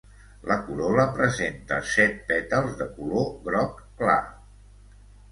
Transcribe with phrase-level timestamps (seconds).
[0.51, 4.17] La corol·la presenta set pètals de color groc clar.